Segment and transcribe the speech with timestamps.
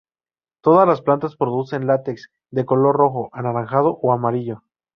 [0.63, 4.63] Todas las plantas producen látex de color rojo, anaranjado o amarillo.